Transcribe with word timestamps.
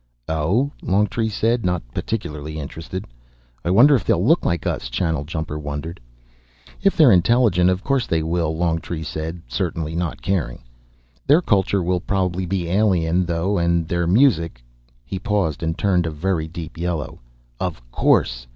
"Oh?" 0.27 0.71
Longtree 0.81 1.29
said, 1.29 1.63
not 1.63 1.83
particularly 1.93 2.57
interested. 2.57 3.05
"I 3.63 3.69
wonder 3.69 3.93
if 3.93 4.03
they'll 4.03 4.25
look 4.25 4.43
like 4.43 4.65
us?" 4.65 4.89
Channeljumper 4.89 5.59
wondered. 5.59 5.99
"If 6.81 6.97
they're 6.97 7.11
intelligent, 7.11 7.69
of 7.69 7.83
course 7.83 8.07
they 8.07 8.23
will," 8.23 8.57
Longtree 8.57 9.03
said 9.03 9.43
certainly, 9.47 9.95
not 9.95 10.23
caring. 10.23 10.63
"Their 11.27 11.43
culture 11.43 11.83
will 11.83 12.01
probably 12.01 12.47
be 12.47 12.67
alien, 12.67 13.27
though, 13.27 13.59
and 13.59 13.87
their 13.87 14.07
music" 14.07 14.63
He 15.05 15.19
paused 15.19 15.61
and 15.61 15.77
turned 15.77 16.07
a 16.07 16.09
very 16.09 16.47
deep 16.47 16.79
yellow. 16.79 17.19
"Of 17.59 17.79
course! 17.91 18.47